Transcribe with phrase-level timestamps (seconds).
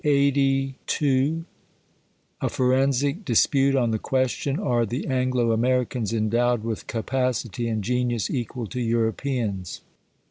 [0.03, 1.45] 29o
[2.41, 8.27] A Forensic Dispute, on the Question, Are the Anglo A^iericans endowed with CapacitV anp Genius
[8.27, 9.81] equal to Europeans